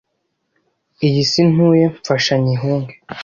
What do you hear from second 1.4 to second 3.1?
ntuye mfasha nyihunge